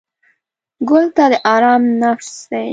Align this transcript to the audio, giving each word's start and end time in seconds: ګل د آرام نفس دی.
ګل 0.87 1.05
د 1.15 1.19
آرام 1.53 1.83
نفس 2.01 2.31
دی. 2.49 2.69